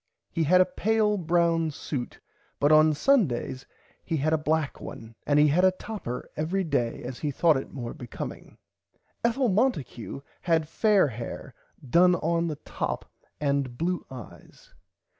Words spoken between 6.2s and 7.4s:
every day as he